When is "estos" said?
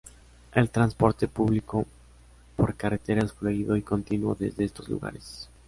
4.65-4.89